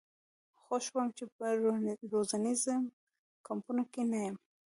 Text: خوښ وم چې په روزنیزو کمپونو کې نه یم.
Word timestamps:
خوښ 0.61 0.85
وم 0.93 1.07
چې 1.17 1.23
په 1.35 1.45
روزنیزو 2.13 2.75
کمپونو 3.47 3.83
کې 3.93 4.01
نه 4.11 4.19
یم. 4.25 4.35